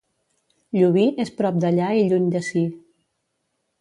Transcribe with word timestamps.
Llubí 0.77 1.03
és 1.25 1.31
prop 1.41 1.61
d'allà 1.65 1.91
i 1.99 2.07
lluny 2.09 2.27
d'ací. 2.37 2.65